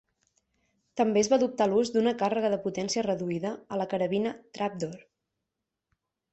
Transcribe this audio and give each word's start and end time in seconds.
També 1.01 1.21
es 1.21 1.29
va 1.33 1.37
adoptar 1.41 1.67
l'ús 1.73 1.91
d'una 1.97 2.15
càrrega 2.23 2.51
de 2.55 2.59
potència 2.65 3.05
reduïda 3.09 3.53
a 3.77 3.81
la 3.83 3.89
carabina 3.95 4.35
"trapdoor". 4.59 5.01